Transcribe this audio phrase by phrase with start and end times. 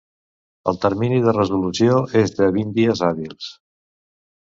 [0.71, 3.55] El termini de resolució és de vint dies hàbils.